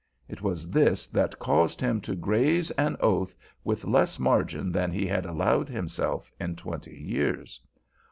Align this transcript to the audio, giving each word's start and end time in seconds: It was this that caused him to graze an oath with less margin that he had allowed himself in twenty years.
It 0.27 0.41
was 0.41 0.71
this 0.71 1.05
that 1.09 1.37
caused 1.37 1.79
him 1.79 2.01
to 2.01 2.15
graze 2.15 2.71
an 2.71 2.97
oath 3.01 3.35
with 3.63 3.85
less 3.85 4.17
margin 4.17 4.71
that 4.71 4.91
he 4.91 5.05
had 5.05 5.27
allowed 5.27 5.69
himself 5.69 6.31
in 6.39 6.55
twenty 6.55 6.97
years. 6.97 7.61